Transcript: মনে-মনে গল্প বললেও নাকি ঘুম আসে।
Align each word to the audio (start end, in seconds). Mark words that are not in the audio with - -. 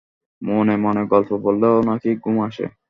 মনে-মনে 0.41 1.03
গল্প 1.05 1.29
বললেও 1.43 1.75
নাকি 1.83 2.09
ঘুম 2.15 2.35
আসে। 2.41 2.65